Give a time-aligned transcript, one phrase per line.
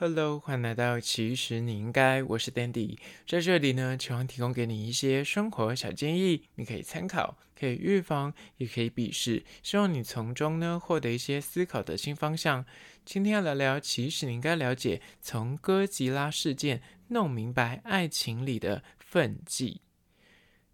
[0.00, 12.64] Hello，欢迎来到其实你应该，我是 Dandy，在这里呢，希望提供给你一些生活小建议，你可以参考，可以预防，也可以鄙视，希望你从中呢获得一些思考的新方向。
[13.04, 19.80] 今天要聊聊，其实你应该了解，从哥吉拉事件弄明白爱情里的分际。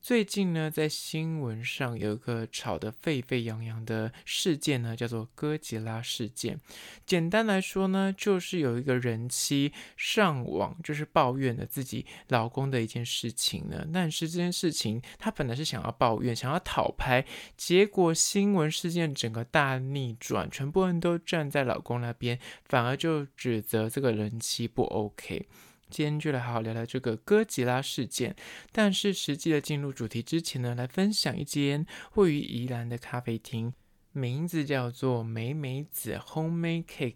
[0.04, 6.60] 最近呢，在新闻上有一个吵得沸沸扬扬的事件呢，叫做哥吉拉事件。
[7.06, 13.88] 简单来说呢，就是有一个人妻上网，就是抱怨了自己老公的一件事情呢。
[13.94, 17.24] 但是这件事情，她本来是想要抱怨，想要讨拍，
[17.56, 25.46] 结果新闻事件整个大逆转，全部人都站在老公那边，反而就指责这个人妻不 OK。
[25.94, 28.34] 今天就来好好聊聊这个哥吉拉事件，
[28.72, 33.72] 但是实际的进入主题之前呢，来分享一间位于宜兰的咖啡厅，
[34.10, 37.14] 名字叫做美美子 Homemade Cake。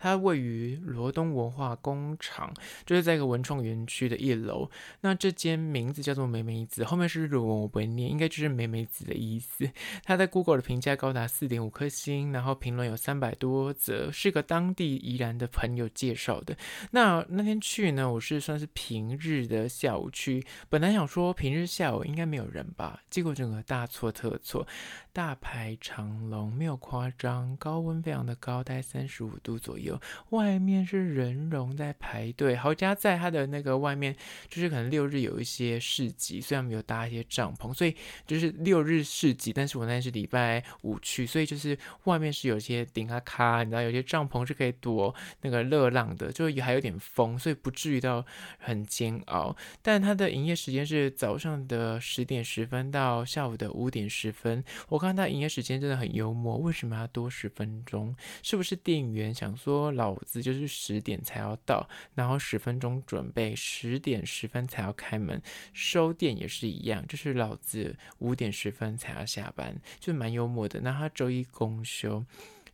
[0.00, 2.52] 它位于罗东文化工厂，
[2.86, 4.68] 就是在一个文创园区的一楼。
[5.02, 9.70] 那这间名字叫做美美子，后面是日文，我不会念，应该就是美美子的意思。
[10.02, 16.56] 它在 Google 的评价高达四点五颗星，然后评论有三百多则，是个当地宜兰的朋友介绍的。
[16.92, 24.66] 那那天去呢，我是算是平日的下午去，本来想说平日下午应该没有人吧，结果整个大错特错，
[25.12, 29.89] 大排长龙，没有夸张，高温非常的高，大概三十五度左右。
[30.30, 34.14] 外面是人龙在排队，好家在它的那个外面，
[34.48, 37.96] 就是可能六日有一些市集，虽然没有搭一些帐篷，所以
[38.26, 48.24] 就是六日市集，但是我那天是礼拜五去，所以就是外面是有些顶啊卡，你知道有些帐篷是可以躲那个热浪的，就还有点风，所以不至于到
[48.58, 49.56] 很煎熬。
[49.80, 58.14] 但它的营业时间是早上的十点十分到下午的五点十分，我看它营业时间真的很幽默，为什么要多十分钟？
[58.42, 59.79] 是不是店员想说？
[59.92, 65.40] 老子就是十点才要到，然后十分钟准备，十点十分才要开门，
[65.72, 70.80] 收店也是一样，就是老子五点十分才要下班，就蛮幽默的。
[70.80, 72.24] 那他周一公休，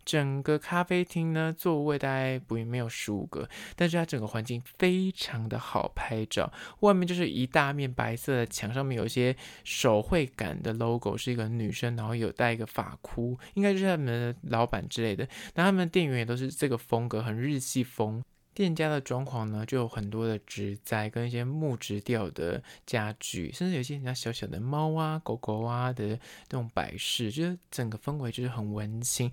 [0.06, 6.50] 整个咖啡厅呢，座位大概不没有十五个，但是它整个环境非常的好拍照。
[6.80, 15.28] 外面就是一大面白色的墙，上面有一些手绘感的 logo，是一个女生，然后有戴一个发箍，应该就是他们的老板之类的。
[15.54, 18.22] 那他们的店员也都是这个风格，很日系风。
[18.54, 26.18] 店家的装潢呢，就有很多的植栽跟一些木质调的家具，甚至有些人家小小的猫啊、狗狗啊的那
[26.58, 29.30] 种摆饰，就是整个氛围就是很温馨。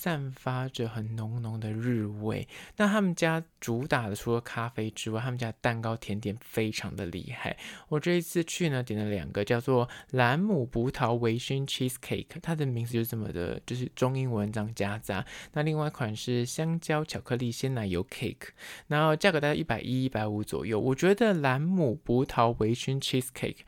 [0.00, 2.46] 散发着很浓浓的日味。
[2.76, 7.56] 那他们家主打的除了咖啡之外，他们家蛋糕甜点非常的厉害。
[7.88, 15.26] 我这一次去呢，点了两个叫做兰姆葡萄微醺 cheesecake，它的名字就是这么的，就是中英文这样夹杂。
[15.54, 18.50] 那另外一款是香蕉巧克力鲜奶油 cake，
[18.86, 20.78] 然后价格大概一百一、一百五左右。
[20.78, 23.62] 我觉得兰姆葡萄微醺 cheesecake。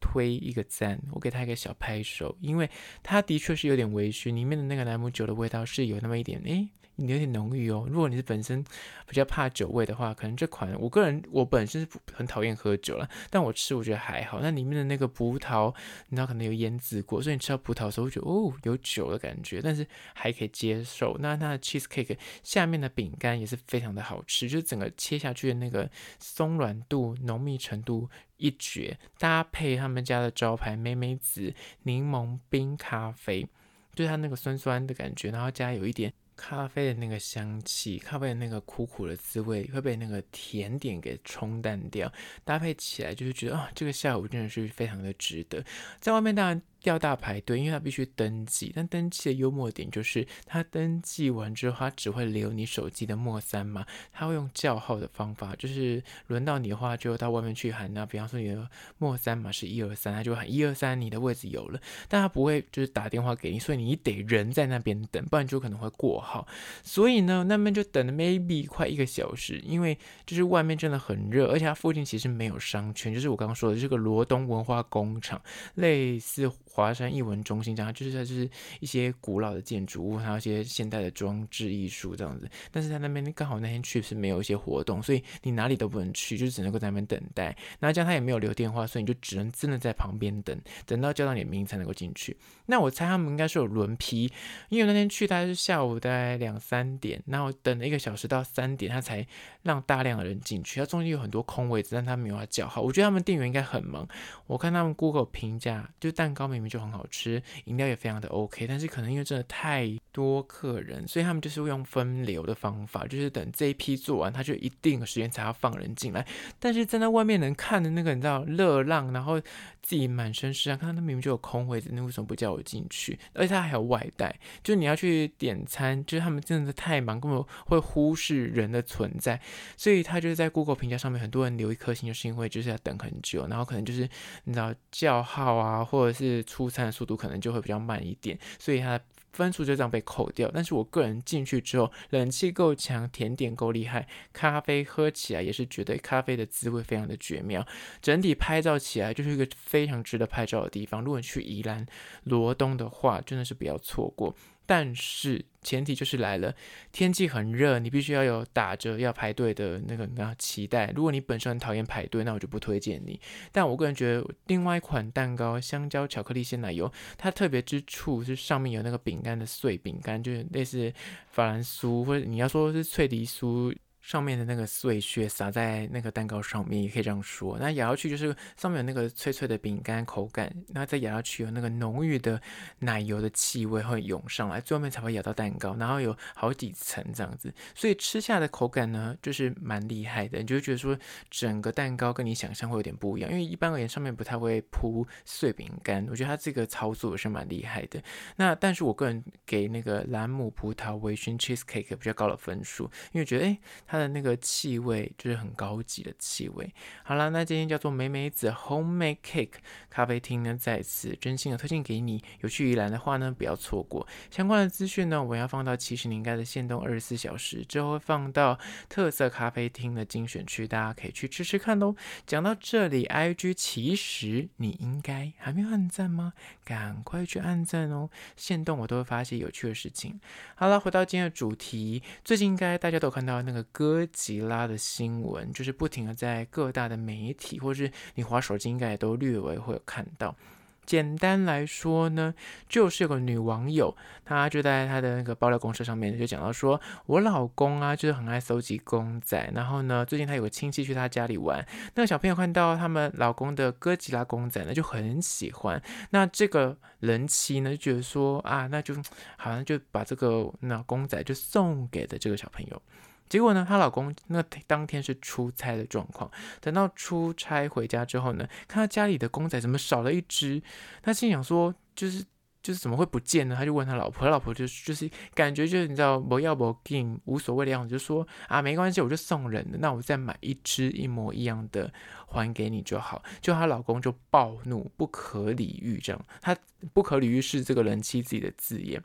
[0.00, 2.68] 推一个赞，我给他一个小拍手，因为
[3.02, 6.68] 他的确是有点微醺，里面的那个兰姆酒的味道是有那么一点，诶。
[7.00, 7.86] 你有点浓郁哦。
[7.88, 8.62] 如果你是本身
[9.06, 14.40] 比较怕酒味的话，可能这款我个人我本身是很讨厌喝酒了，但我吃我觉得还好。
[14.40, 15.72] 那里面的那个葡萄，
[16.08, 21.16] 你知道可能有腌制过，所以你吃到葡萄的时候会觉得哦有酒的感觉，但是还可以接受。
[21.20, 25.88] 那它的 cheese cake 下面的饼干也是非常的好吃，就是整个切下去的那个
[26.18, 31.54] 松软度、浓密程度一绝，搭配他们家的招牌美美子
[31.84, 33.46] 柠檬冰咖啡，
[33.94, 36.12] 对它那个酸酸的感觉，然后加有一点。
[36.38, 42.10] 咖啡的那个香气，咖啡的那个苦苦的滋味会被那个甜点给冲淡掉，
[42.44, 45.62] 搭配起来就是觉得啊、这个下午真的是非常的值得。
[46.00, 46.62] 在外面当然。
[46.84, 48.72] 要大排队，因为他必须登记。
[48.74, 57.92] 但登记的幽默点就是，他登记完之后，他只会留你手机的末三码，他会用叫号的方法，就是轮到你的话，就到外面去喊。
[57.92, 58.68] 那比方说你的
[58.98, 61.80] 末三码是一二三，他就喊一二三，你的位置有了。
[62.08, 66.46] 但他不会就是打电话给你，所以你得人在那边等，不然就可能会过号。
[66.82, 75.42] 所以呢，那边就等了 maybe 快一个小时，因为就是外面真的很热，而且它附近其实没有商圈，就是我刚刚说的这个罗东文化工厂，
[75.74, 76.50] 类似。
[76.78, 78.48] 华山艺文中心这样，就是它就是
[78.78, 82.48] 一些古老的建筑物，还有一些现代的装置艺术这样子。
[82.70, 87.56] 但是在那边刚好那天去是没有一些活动，所以你哪里都不能去，就只能够在那边等待。
[87.80, 92.36] 那这样他也没有留电话，所以你就只能真的在旁边等，等到叫到你的名才能够进去。
[92.66, 94.30] 那我猜他们应该是有轮批，
[94.68, 99.26] 因为那天去大概是下午大概两三点，然后等了一个小时到三点，他才
[99.62, 100.78] 让大量的人进去。
[100.78, 102.80] 他中间有很多空位置，但他没有要叫号。
[102.80, 104.06] 我觉得他们店员应该很忙。
[104.46, 109.88] 我看他们 Google 评价，就蛋糕明明就很好吃，饮料也非常的 OK，但是可能因为真的太
[110.18, 116.26] 多客人，所以他们就是用分流的方法，就是等这一批做完，他就一定时间才要放人进来。
[116.58, 119.40] 但是站在外面能看的那个，你知道热浪，然后
[119.80, 123.16] 自己满身是汗，看到那明明就有空位子，你为什么不叫我进去？
[123.32, 129.40] 而且他还有外带，就是你要去点餐，就是他们真的是太忙，根本会忽视人的存在，
[129.76, 134.08] 所以他就是在 Google 评价上面，很多人留一颗星，就是因为就是要等很久，然后可能就是
[134.42, 138.98] 你知道叫号啊，或者是出餐的速度可能就会比较慢一点，所以他。
[139.32, 147.66] 分数就这样被扣掉，但是我个人进去之后，冷气够强，甜点够厉害，咖啡喝起来也是觉得咖啡的滋味非常的绝妙，
[148.00, 151.02] 整体拍照起来就是一个非常值得拍照的地方。
[151.02, 151.86] 如果你去宜兰
[152.24, 154.34] 罗东的话，真的是不要错过。
[154.68, 156.54] 但是前提就是来了，
[156.92, 160.92] 天气很热，你必须要有打折要排队的那个那期待。
[160.94, 163.18] 如果你本身很讨厌排队，那我就不推荐你。
[163.50, 170.92] 但我个人觉得，另外一款蛋糕香蕉巧克力鲜奶油，它特别之处是上面有那个饼干的碎饼干，就是类似
[171.30, 173.74] 法兰酥，或者你要说是脆梨酥。
[174.08, 177.58] 上面的那个碎屑洒在那个蛋糕上面，也可以这样说。
[177.60, 182.40] 那咬下去就是上面有那个脆脆的饼干口感，那再咬下去有那个浓郁的
[182.78, 190.38] 奶油的气味会涌上来，最后面才会咬到蛋糕，然后有好几层这样子，所以吃下的口感呢就是蛮厉害的。
[190.38, 198.02] 你就觉得说整个蛋糕跟你想象会有点不一样，因为一般而言上面不太会铺碎饼干，我觉得它这个操作也是蛮厉害的。
[198.36, 203.97] 那但是我个人给那个蓝姆葡萄微醺 cheesecake 比较高的分数，因为觉得诶它。
[203.98, 206.72] 的那个气味就是很高级的气味。
[207.02, 209.54] 好了，那今天叫做美美子 Homemade Cake
[209.90, 212.22] 咖啡厅呢，在此真心的推荐给你。
[212.40, 215.22] 有去宜兰的话呢，不要错过相关的资讯呢。
[215.22, 218.58] 我要放到其实你应该的限动二十四小时之后，会放到
[218.88, 221.94] 特色咖啡厅的精选区，大家可以去吃吃看喽。
[222.26, 226.32] 讲到这里，IG 其实你应该还没有按赞吗？
[226.64, 228.10] 赶快去按赞哦！
[228.36, 230.20] 限动我都会发一些有趣的事情。
[230.54, 233.87] 好了，回到今天的主题，最近应该大家都看到那个歌。
[233.88, 240.36] 哥吉拉的新闻就是不停的在各大的媒体，或是你滑手机应该也都略微会有看到。
[240.84, 242.34] 简单来说呢，
[242.68, 243.96] 就是有个女网友，
[244.26, 255.82] 她就在她的那个爆料公社上面就讲到说，我老公啊，就是很爱搜集公仔，然后呢，最近他有个亲戚去他家里玩，那个小朋友看到他们老公的哥吉拉公仔呢，就很喜欢。
[256.10, 258.94] 那这个人妻呢，就觉得说啊，那就
[259.38, 262.82] 好像就把这个那公仔就送给了这个小朋友。
[263.28, 266.30] 结果呢，她老公那当天是出差的状况，
[266.60, 270.62] 等到出差回家之后呢，看到家里的公仔怎么少了一只，
[271.02, 272.24] 他心想说，就是
[272.62, 273.54] 就是怎么会不见呢？
[273.56, 281.90] 他就问他老婆，他老婆就就是感觉就是你知道不要不给无所谓的样子，就说啊没关系，我就送人的，那我再买一只一模一样的
[282.26, 283.22] 还给你就好。
[283.40, 286.56] 就她老公就暴怒，不可理喻这样，他
[286.92, 289.02] 不可理喻是这个人妻自己的字眼。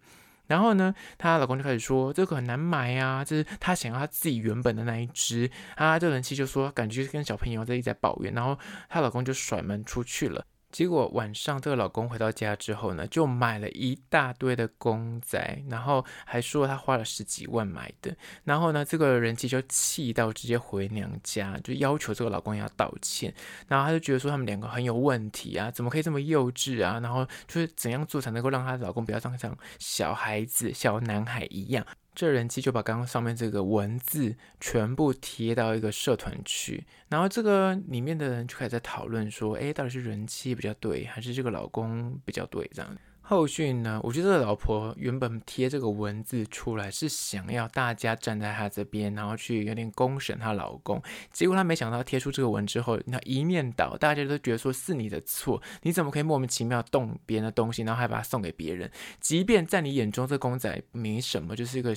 [0.53, 5.97] 然后呢，她老公就开始说这个很难买啊，这是她想要她自己原本的那一只啊。
[5.97, 8.55] 这人气就说感觉跟小朋友在一直在抱怨，然后
[8.87, 10.45] 她老公就甩门出去了。
[10.73, 18.13] 结果晚上，这个老公回到家之后呢，就买了一大堆的公仔，然后还说他花了十几万买的。
[18.43, 23.31] 然后呢，这个人妻就气到直接回娘家，就要求这个老公要道歉。
[23.67, 26.99] 然后他就觉得说他们两个很有问题啊，怎么可以这么幼稚啊？
[26.99, 31.85] 然后就是怎样做才能够让她老公不要像像小孩子、小男孩一样。
[32.15, 42.69] 这人机就把刚刚上面这个文字全部贴到一个社团去，然后这个里面的人就开始在讨论说，诶，到底是人妻比较对，还是这个老公比较对？
[42.73, 42.97] 这样。
[43.25, 44.01] 后续呢？
[44.03, 51.01] 我觉得老婆原本贴这个文字出来是想要大家站在她这边，然后去有点公审她老公。
[51.31, 58.91] 结果她没想到贴出这个文之后，那一面倒，大家都觉得说是你的错，你怎么可以莫名其妙动别人的东西，然后还把它送给别人？
[59.21, 61.95] 即便在你眼中这公仔没什么，就是一个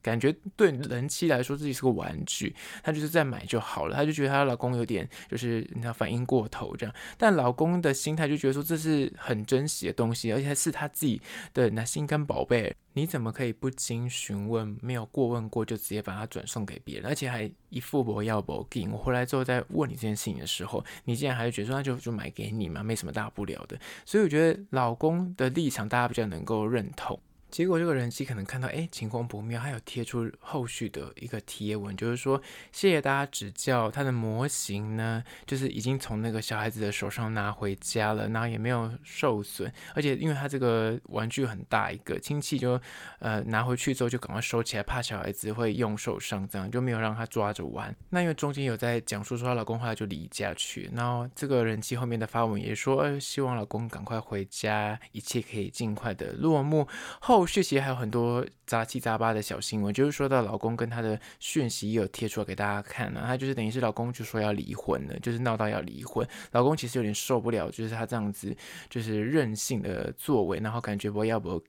[0.00, 2.54] 感觉对人妻来说自己是个玩具，
[2.84, 3.96] 她就是在买就好了。
[3.96, 10.67] 她就觉得她老公有点就是你知道反应过头这样，但老公的心态就觉得说这是很珍惜的东西，而且还是。
[10.68, 11.20] 是他自己
[11.52, 18.86] 的那心肝宝贝，你怎么可以不经询问、没有过问过就直接把它转送给别人，而且还一副不要不给？
[18.88, 23.78] 我回来之后再问你这件事情的时候，你竟然还是觉得说那就就买给你嘛，没什么大不了的。
[24.04, 27.18] 所以我觉得老公的立场大家比较能够认同。
[27.50, 32.40] 结果这个人机可能看到，哎，情况不妙，还有贴出后续的一个贴文，就是说
[32.72, 42.78] 谢谢大家指教，他的模型呢，就是已经从那个小孩子的手上拿回家了，然后也没有受损，而且因为他这个玩具很大一个，亲戚就
[43.18, 47.94] 呃拿回去之后就赶快收起来，怕小孩子会用受伤，这样就没有让他抓着玩。
[48.10, 56.86] 那因为中间有在讲述说她老公后来就离家去，然后这个人机后面的发文也说，呃，希望老公赶快回家，一切可以尽快的落幕
[57.20, 57.37] 后。
[57.38, 63.22] 后续其实还有很多杂七杂八的小新闻，就是说到老公跟他的讯息也有贴出来给大家看、啊。
[63.26, 66.26] 他就是等于是老公就说要离婚了，就是闹到要离婚。
[66.50, 68.52] 老公其实有点受不了，就是他这样子
[68.90, 71.62] 就是任性的作为，然后感觉不要不要。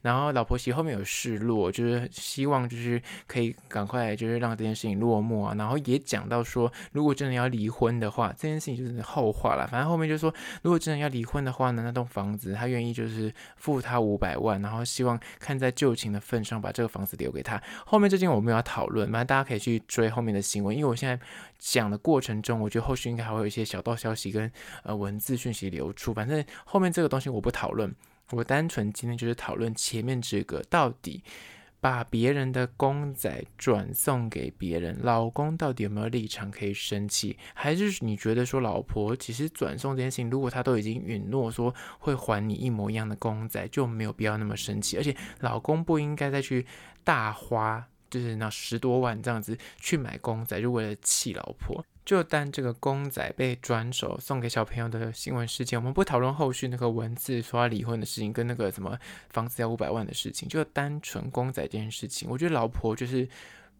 [0.00, 5.54] 然后老婆其实后面有示弱，就是希望就是可以赶快就是让这件事情落幕啊。
[5.58, 9.66] 然后也讲到说，如果真的要离婚的话，这件事情就是后话了。
[9.66, 17.62] 反正后面就说，如果真的要离婚的话呢，那栋房子他愿意就是付他五百万，然后希望看在旧情的份上把这个房子留给他。
[17.86, 21.18] 后面这件我没有要讨论，反正大家可以去追后面的新闻，因为我现在
[21.58, 24.50] 讲的过程中，我觉得后续应该还会有一些小道消息跟
[24.82, 26.12] 呃文字讯息流出。
[26.12, 27.94] 反正后面这个东西我不讨论，
[28.30, 31.22] 我单纯今天就是讨论前面这个到底。
[31.80, 37.38] 把别人的公仔转送给别人，老公到底有没有立场可以生气？
[37.54, 44.98] 还是你觉得说老婆其实转送这件事情，如果他都已经允诺说会还你一模一样的公仔，就没有必要那么生气？
[44.98, 46.66] 而且老公不应该再去
[47.02, 51.82] 大花，就是那十多万这样子去买公仔，就为了气老婆。
[52.10, 58.98] 就单这个公仔被转手送给小朋友的新闻事件，我们不讨论后续那个文字说要离婚的事情，跟那个什么
[59.28, 63.28] 房子要五百万的事情，就单纯公仔这件事情，我觉得老婆就是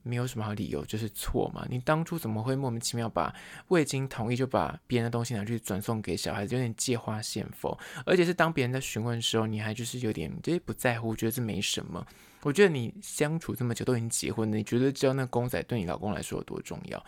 [0.04, 1.66] 没有什么好理由，就是错嘛。
[1.68, 3.34] 你当初怎么会莫名其妙把
[3.66, 12.06] 未经同意就把别人的东西拿去转送给小孩子，有点借花献佛，而且是当别人在询问的时候，你还就是有点就是不在乎，觉得这没什么。
[12.42, 17.04] 我觉得你相处这么久都已经结婚了，你觉得知道那公仔对你老公来说有多重要？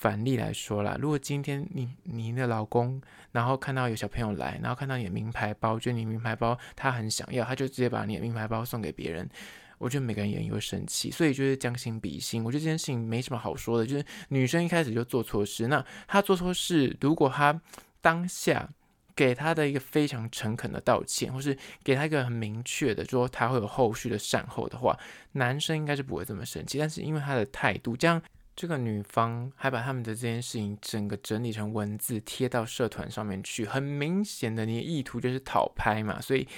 [0.00, 3.02] 反例来说啦，如果今天你你的老公，
[3.32, 9.28] 然后看到有小朋友来，然后看到你的名牌包，觉得你名牌包他很想要，他就直接把你的名牌包送给别人，
[9.76, 17.60] 我觉得每个人也会生气，所以就是将心比心，我觉得这件事情没什么好说的，就是女生一开始就做错事，那她做错事，如果她
[18.00, 18.70] 当下
[19.16, 24.96] 给她的一个非常诚恳的道歉，或是给她一个很明确的说她会有后续的善后的话，
[25.32, 28.22] 男生应该是不会这么生气，但是因为她的态度这样。
[28.58, 36.48] 这个女方还把他们的这件事情整个整理成文字贴到社团上面去，很明显的你的意图就是讨拍嘛，所以。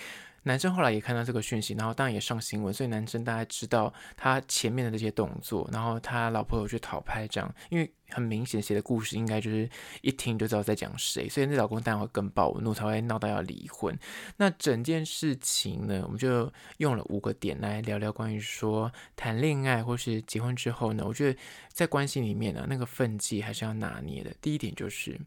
[0.45, 9.69] 男生后来也看到这个讯息，然后当然也上新闻，所以男生大概知道他前面的这些动作，然后他老婆有去讨拍这样，因为很明显写的故事应该就是
[10.03, 13.97] 一听就知道在讲谁，所以那老公当然会更暴怒，才会闹到要离婚。
[14.37, 21.39] 那整件事情呢，我们就用了五个点来聊聊关于说谈恋爱或是结婚之后呢，我觉得
[21.69, 24.35] 在关系里面呢，那个分际还是要拿捏的。
[24.41, 25.19] 第一点就是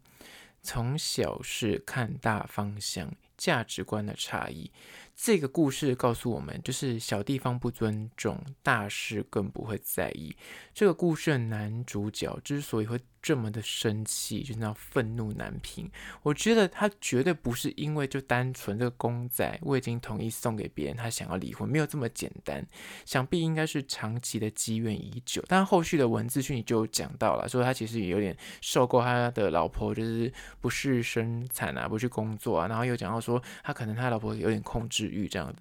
[0.62, 3.12] 从小事看大方向，
[3.44, 4.72] 价值观的差异。
[5.14, 10.34] 这个故事告诉我们，就是小地方不尊重，大事更不会在意。
[10.74, 15.90] 这个故事的男主角之所以会这么的生气，就是那愤怒难平。
[16.22, 22.64] 我觉得他绝对不是因为就单纯这个公仔未经同意送给别人，他想要离婚，没有这么简单。
[23.06, 25.42] 想必应该是长期的积怨已久。
[25.48, 35.56] 但后续的文字讯息就讲到了，说他其实也有点受够他的老婆就是不是生产啊，不去工作啊，然后又讲到说他可能他老婆有点控制欲这样的。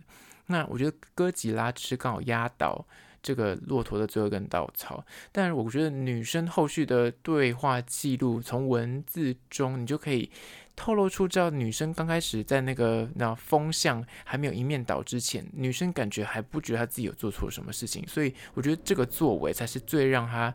[0.46, 2.84] 那我觉得哥吉拉只是刚好压倒。
[3.22, 10.28] 这个骆驼的最后一根稻草，但是我觉得女生后续的对话记录，从文字中你就可以
[10.74, 20.52] 透露出，知道女生刚开始在那个那风向还没有一面倒之前，女生感觉还不觉得她自己有做错什么事情，所以我觉得这个作为才是最让她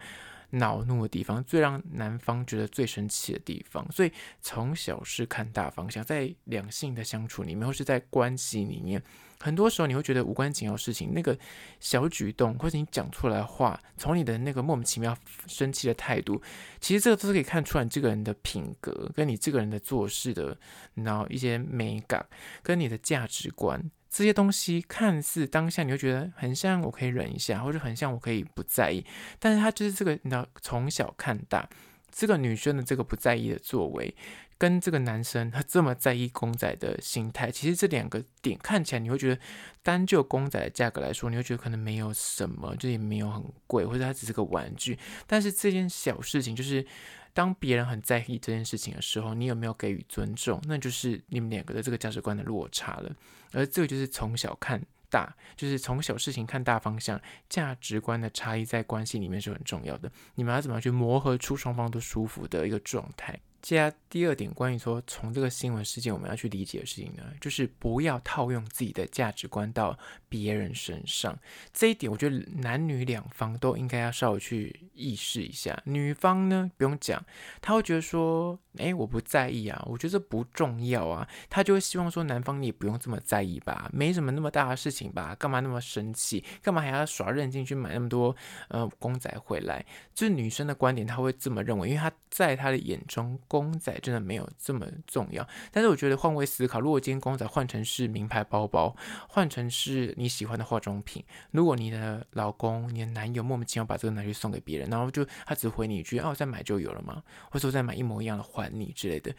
[0.50, 3.90] 恼怒的地方，最让男方觉得最生气的地方。
[3.92, 9.02] 所以从小事看大方向，在两性的相处里面，或是在关系里面。
[9.40, 11.38] 很多时候你会觉得无关紧要的事情，那个
[11.80, 15.16] 小举动或者你讲出来的话，从你的那个莫名其妙
[15.46, 16.42] 生气的态度，
[16.80, 20.58] 其实这个都是可以看出来你这个人的品格，跟你这个人的做事的，
[20.96, 22.26] 然后一些美感，
[22.64, 23.80] 跟你的价值观
[24.10, 29.06] 这些东西，看似当下你会觉得很像我可以忍一下，或者很像我可以不在意，
[29.40, 31.70] 但是他就是这个，你知道从小看大，
[32.12, 34.16] 这个女生的这个不在意的作为。
[34.58, 39.42] 跟这个男生他这么在意公仔的心态，其实这两个点看起来你会觉得，
[39.84, 44.98] 单就公仔的价格来说，你会觉得可能没有什么，就也没有很贵，或者它只是个玩具。
[45.28, 46.86] 但是这件小事情，就是
[47.34, 53.16] 当别人很在意这件事情的时候，你有没有给予尊重，那就是你们两个的这个价值观的落差了。
[53.52, 60.12] 而这个就是从小看大，就是从小事情看大方向，价值观的差异在关系里面是很重要的。
[60.34, 63.40] 你们要怎么样去磨合出双方都舒服的一个状态？
[63.68, 71.38] 接下来第二点，关于说从这个新闻事件我们要去理解的事情呢，就是不要套用自己的价值观到别人身上。
[71.74, 75.78] 这一点，我觉得男女两方都应该要稍微去意识一下。
[75.84, 77.22] 女方呢，不用讲，
[77.60, 88.34] 她会觉得说，哎，我不在意啊，我觉得这不重要啊，她就会希望说，男方你也不用这么在意吧，没什么那么大的事情吧，干嘛那么生气，干嘛还要耍任性去买那么多
[88.70, 89.86] 呃公仔回来？
[90.16, 93.38] 就是女生的观点，她会这么认为，因为她在她的眼中。
[93.60, 98.96] 公仔真的没有这么重要，但是我觉得换位思考，如果今天公仔换成是名牌包包，
[99.28, 109.34] 换成是你喜欢的化妆品，如果你的老公、你的男友莫名其妙把这个拿去送给别人，然后就他只回你一句“哦，再买就有了吗？”或者我再买一模一样的还你之类的，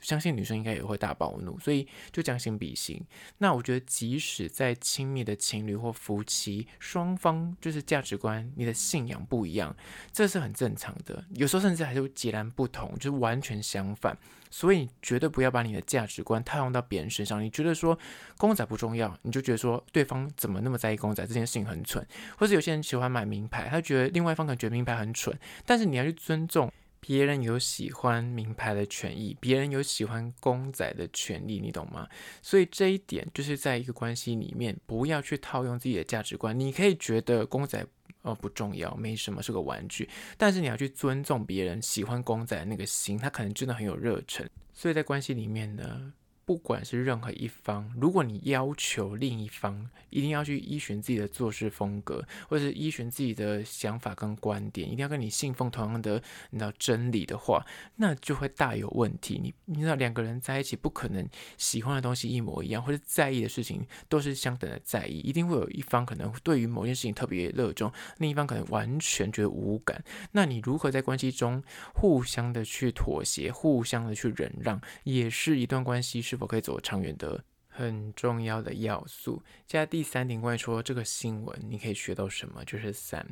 [0.00, 3.00] 相信女生应该也会大暴怒，所以就将心比心。
[3.38, 9.76] 那我觉得，即使在亲密的情侣或夫妻，双方就是价值观、你的信仰不一样，
[10.12, 13.49] 这是很正常的，有时候甚至还是截然不同，就是完全。
[13.50, 14.16] 全相反，
[14.48, 17.42] 所以你绝对不要把你的价值观套用到别人身上。
[17.42, 17.98] 你觉得说
[18.38, 22.06] 公仔不重要，你就觉得说对方怎么那么在意公仔这件事情很蠢，
[22.38, 32.06] 或者有些人喜欢买名牌，他觉得另外一方可能觉名牌很蠢，但是你要去尊重别人有喜欢名牌的权益，别人有喜欢公仔的权利，你懂吗？
[32.40, 36.56] 所以这一点就是在一个关系里面，不要去套用自己的价值观。
[36.56, 37.84] 你可以觉得公仔。
[38.22, 40.08] 哦，不重要，没什么，是个玩具。
[40.36, 44.48] 但是你要去尊重别人喜欢公仔的那个心，他可能真的很有热忱。
[44.72, 46.12] 所以在关系里面呢。
[46.50, 57.64] 不管是任何一方，如果你要求另一方一定要去依循自己的做事风格，或者是依循自己的想法跟观点，一定要跟你信奉同样的你知道真理的话，
[57.94, 59.38] 那就会大有问题。
[59.40, 61.24] 你你知道两个人在一起不可能
[61.56, 70.02] 喜欢的东西一模一样，或者在意的事情都是相等的在意，一定会有一方可能对于某件事情特别热衷，另一方可能完全觉得无感。
[70.32, 71.62] 那你如何在关系中
[71.94, 76.39] 互相的去妥协，互相的去忍让，也是一段关系是。
[76.40, 79.40] 否可以走长远的很重要的要素。
[79.66, 82.64] 加第三点，关于说这个新闻，你可以学到什么？
[82.64, 83.24] 就是三，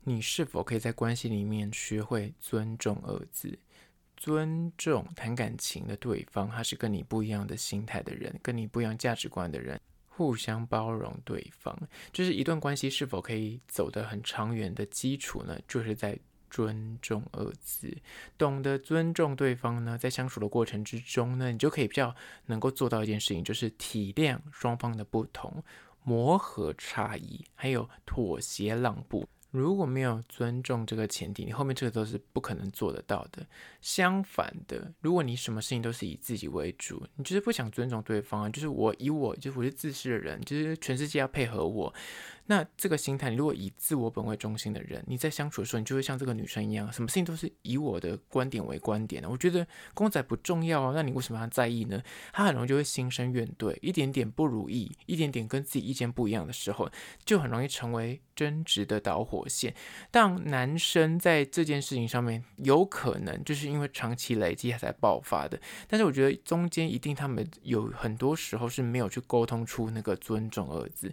[0.00, 3.56] 你是否可以在关系里面学会尊重二字？
[4.16, 9.78] 尊重谈感情的对方，他是跟你不一样的心态的人，跟你不一样价值观的人，
[10.08, 11.78] 互相包容对方，
[12.12, 15.60] 就是一段关系是否可以走得很长远的基础呢？
[15.68, 16.18] 就是在。
[16.54, 17.92] 尊重二字，
[18.38, 22.14] 懂得尊重对方呢，在相处的过程之中呢，你就可以比较
[22.46, 25.64] 能够做到一件事情，就是体谅双方的不同，
[26.04, 29.26] 磨合差异，还有妥协让步。
[29.50, 33.44] 如果没有尊重这个前提，你后面这个都是不可能做得到的。
[33.80, 41.92] 相反的，如果你什么事情都是以自己为主，你就是不想尊重对方，就是我以我，就是我是自私的人，就是全世界要配合我。
[42.46, 49.30] 那这个心态，你如果以自我本位中心的人，你在相处的时候，你就会像这个女生一样，什么事情都是以我的观点为观点的。
[49.30, 52.02] 我觉得公仔不重要啊，那你为什么要在意呢？
[52.34, 56.90] 他很容易就会心生怨怼，一点点不如意，一点点跟自己意见不一样的时候，
[57.24, 59.74] 就很容易成为争执的导火线。
[60.10, 65.58] 当男生在这件事情上面，有可能就是因为长期累积他才爆发的。
[65.88, 71.10] 但是我觉得中间一定他们有很多时候是没有去沟通出那个尊重二字，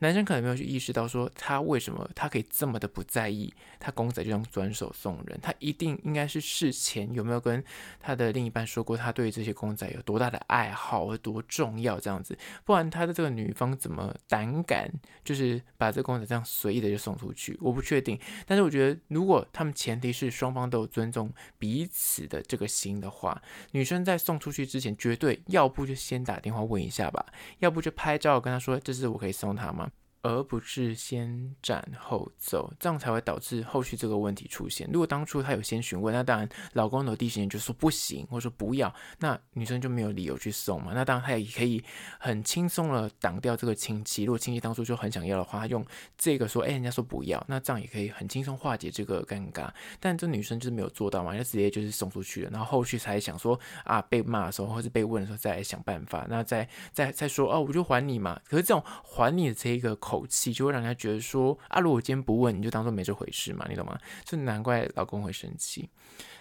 [0.00, 0.71] 男生可能没有去。
[0.72, 7.62] 意识到说他为什么他可以这么的不在意他公仔就这样转手送人，他一定应该是事前有没有跟
[8.00, 14.90] 他的另一半说过他对这些公仔有多大的爱好有多重要这样子，不然他的这个女方怎么胆敢
[15.24, 17.58] 就是把这个公仔这样随意的就送出去？
[17.60, 27.26] 我不确定，但是我觉得如果他们前提是双方都尊重彼此的这个心的话，女生在送出去之前绝对要不就先打电话问一下吧，
[27.58, 29.90] 要不就拍照跟他说，这是我可以送他吗？
[30.22, 34.88] 而不是先斩后奏，这样才会导致后续这个问题出现。
[34.92, 40.92] 如果当初他有先询问，那当然老公的第一时间就说不行，或者说不要，那女生就没有理由去送嘛。
[40.94, 41.82] 那当然他也可以
[42.20, 44.22] 很轻松的挡掉这个亲戚。
[44.22, 45.84] 如果亲戚当初就很想要的话，他用
[46.16, 49.68] 这个说，哎，人家说不要，那这样也可以很轻松化解这个尴尬。
[49.98, 58.40] 但这女生就是没有做到嘛，就直接就是送出去了，然后后续才想说啊，被骂的时候或是被问的时候再来想办法，那再再再说哦，我就还你嘛。
[58.48, 59.98] 可是这种还你的这一个。
[60.12, 63.98] 口气就会让人家觉得说啊，如果我今天不问，你就当做没这回事嘛，你懂吗？
[64.26, 65.88] 就难怪老公会生气。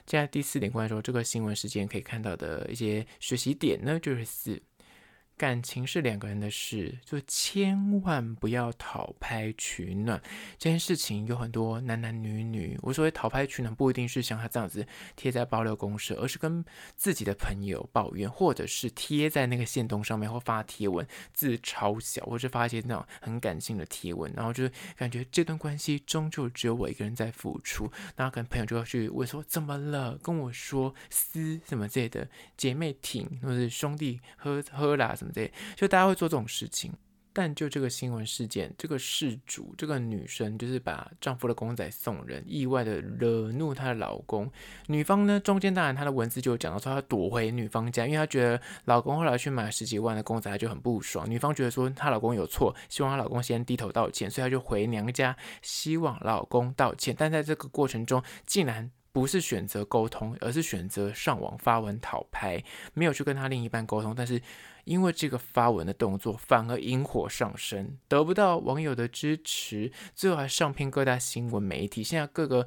[0.05, 4.62] 接下来第四点，过来说这个新闻事件可以看到的一些学习点呢，就是四，
[5.41, 10.21] 感情是两个人的事，就千万不要讨拍取暖。
[10.60, 16.63] 这件事情有很多男男女女，我所谓讨拍取暖，不一定是像他这样子贴在爆料公社，而是跟
[16.95, 36.94] 自己的朋友抱怨，或者是贴在那个线动上面，或发贴文字超小，或是发一些那种很感性的贴文，然后就感觉这段关系终究只有我一个人在付出，然后可能朋友就要去问说怎么了，跟我说撕什么之类的，姐妹挺或者是兄弟喝喝啦什么之类，就大家会做这种事情。
[37.34, 44.52] 但就这个新闻事件，这个事主这个女生就是把丈夫的公仔送人，意外的惹怒她的老公。
[44.88, 51.26] 女方呢，中间当然她的文字就有讲到说她躲回女方家，因为她觉得老公后来去买十几万的公仔，她就很不爽。
[51.30, 57.15] 女方觉得说她老公有错，希望她老公先低头道歉，所以她就回娘家，希望老公道歉。
[57.17, 64.41] 但在这个过程中，竟然不是选择沟通，而是选择上网发文讨拍，没有去跟他另一半沟通，但是。
[64.84, 72.04] 因为这个发文的动作，反而引火上身，得不到网友的支持，最后还上篇各大新闻媒体。
[72.04, 72.65] 现在各个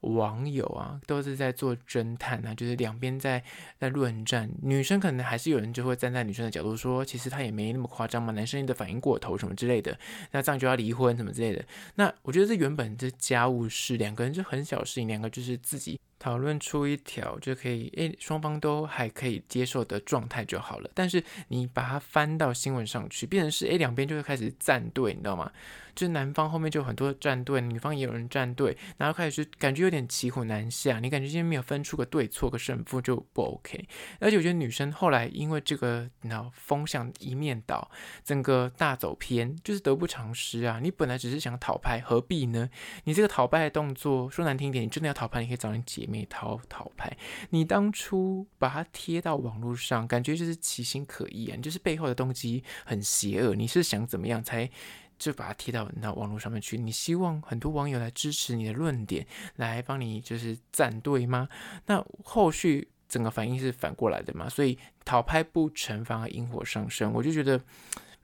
[0.00, 3.42] 网友啊，都是在做侦探啊，就是两边在
[3.78, 4.50] 在论战。
[4.62, 9.98] 女生可能还是有人就会站在女生的角度说，其实她也没那么夸张嘛，男生的反应过头什么之类的，
[10.32, 11.64] 那这样就要离婚什么之类的。
[11.94, 16.00] 那我觉得这原本这家务事，两个人就很小事情，两个就是自己。
[16.18, 20.90] 讨论出一条就可以，诶，双方都还可以接受的状态就好了。
[20.94, 25.50] 但是你把它翻到新闻上去，变成是，诶，两边就会开始站队，你知道吗？
[25.94, 31.00] 就是男方后面就有很多站队，女方也有人站队，然后开始就感觉有点骑虎难下。
[31.00, 33.88] 你感觉今天没有分出个对错个胜负就不 OK。
[34.20, 37.90] 而且我觉得女生后来因为这个，然后风向一面倒，
[38.22, 40.80] 整个大走偏，就是得不偿失啊！
[40.82, 42.68] 你本来只是想讨拍，何必呢？
[43.04, 47.10] 你这个讨拍的动作，说难听点，你真的要讨拍，你可以找人妹讨讨拍。
[47.50, 51.56] 你当初把它贴到网络上，感觉就是其心可疑啊！
[51.60, 54.70] 就是背后的动机很邪恶，你是想怎么样才
[55.18, 56.78] 就把它贴到那网络上面去？
[56.78, 61.48] 你希望很多网友来支持你的论点，来帮你就是站队吗？
[61.86, 64.48] 那后续整个反应是反过来的嘛？
[64.48, 67.60] 所以讨拍不成，反而引火上身，我就觉得。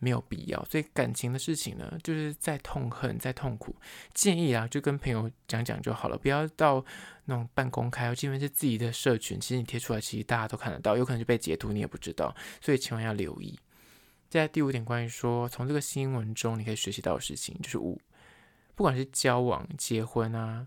[0.02, 3.72] 没有必要，所以感情的事情呢，就是再痛恨再痛苦，
[4.12, 6.84] 建议啊，就跟朋友讲讲就好了，不要到
[7.26, 13.56] 那种半公开，基本是自己的社群，其实你贴出来，其实大家都看得到，有可能就被截图，你也不知道，所以千万要留意。
[14.28, 17.96] 在第五点，关于说从这个新闻中你可以学习到的事情，就是五，
[18.74, 20.66] 不管是交往、结婚啊，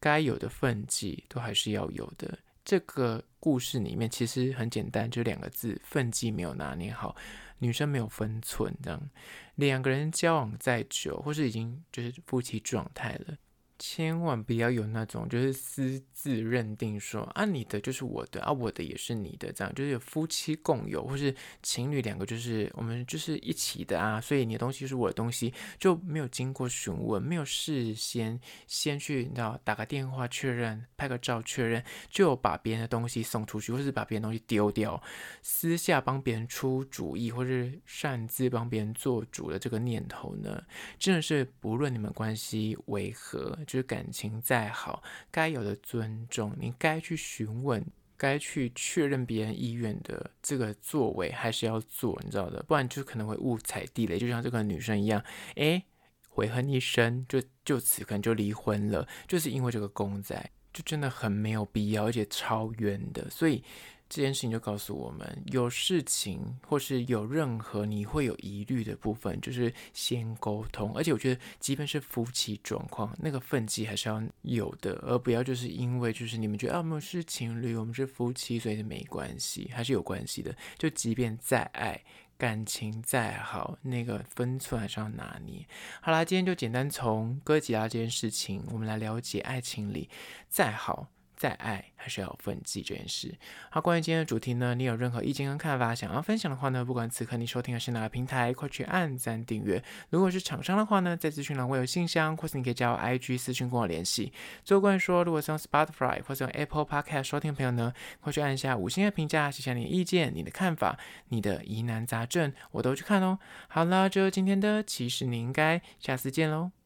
[0.00, 2.38] 该有的分际都还是要有的。
[2.64, 7.16] 这个故事里面其实很简单，就两个字：分际没有拿捏好。
[7.58, 9.10] 女生没有分寸，这样
[9.56, 13.36] 两个人交往再久，或是已经就是夫妻状态了。
[13.82, 35.02] 千万不要有那种就是私自认定说啊，你的就是我的啊，我的也是你的，这样就是有夫妻共有或是情侣两个就是我们就是一起的啊，所以你的东西是我的东西，就没有经过询问，没有事先先去你知道打个电话确认，拍个照确认，就把别人的东西送出去，或是把别人东西丢掉，
[35.40, 40.62] 私下帮别人出主意，或是擅自帮别人做主的这个念头呢，
[40.98, 43.58] 真的是不论你们关系为何。
[43.70, 47.84] 就是感情再好，该有的尊重，你该去询问，
[48.16, 55.22] 该去确认别人意愿的这个作为，还是要做，你知道的，不然就可能会误踩地雷，就像这个女生一样，
[55.54, 55.84] 诶，
[56.28, 63.62] 悔恨一生，就就此可能就离婚了，就是因为这个公仔，就真的很没有必要，而且超冤的，所以。
[64.10, 70.92] 这件事情就告诉我们，有事情或是有任何你会有疑虑的部分，就是先沟通。
[70.96, 80.52] 而且我觉得，即便是夫妻状况，那个分际还是要有的，而不要就是因为就是你们觉得啊，我们是情侣，我们是夫妻，所以是没关系，还是有关系的。
[80.76, 82.02] 就即便再爱，
[82.36, 85.64] 感情再好，那个分寸还是要拿捏。
[86.00, 90.10] 好啦，今天就简单从哥吉拉这件事情，我们来了解爱情里
[90.48, 91.06] 再好。
[91.40, 93.34] 再爱还是要分际这件事。
[93.70, 99.82] 好，关于今天的主题呢，你有任何意见跟看法想要分享的话呢，不管此刻你收听的是哪个平台，快去按赞订阅。
[100.10, 104.30] 如果是厂商的话呢，在资讯栏会有信箱，或是你可以加我 IG 私讯跟我联系。
[104.62, 110.98] 最后关于说，如果是用 Spotify 或是用 Apple Podcast 收听的朋友呢，快去按下五星的评价，写下你的意见、你的看法、
[111.28, 113.38] 你的疑难杂症，我都去看哦。
[113.68, 116.79] 好了，就今天的，其实你应该下次见喽。